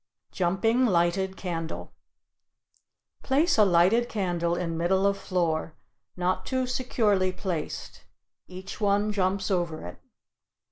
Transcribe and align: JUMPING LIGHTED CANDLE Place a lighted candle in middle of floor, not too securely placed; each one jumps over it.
JUMPING 0.31 0.87
LIGHTED 0.87 1.37
CANDLE 1.37 1.93
Place 3.21 3.55
a 3.59 3.63
lighted 3.63 4.09
candle 4.09 4.55
in 4.55 4.75
middle 4.75 5.05
of 5.05 5.15
floor, 5.15 5.75
not 6.17 6.43
too 6.43 6.65
securely 6.65 7.31
placed; 7.31 8.05
each 8.47 8.81
one 8.81 9.11
jumps 9.11 9.51
over 9.51 9.85
it. 9.85 9.99